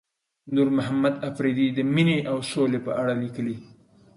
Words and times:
نورمحمد 0.55 1.13
اپريدي 1.29 1.67
د 1.77 1.79
مينې 1.93 2.17
او 2.31 2.37
سولې 2.51 2.79
په 2.85 2.91
اړه 3.01 3.13
ليکلي. 3.21 3.57